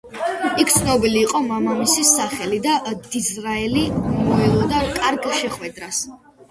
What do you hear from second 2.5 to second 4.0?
და დიზრაელი